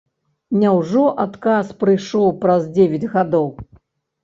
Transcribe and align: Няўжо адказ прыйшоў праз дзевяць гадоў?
Няўжо 0.61 1.03
адказ 1.25 1.69
прыйшоў 1.85 2.27
праз 2.41 2.67
дзевяць 2.75 3.09
гадоў? 3.15 3.47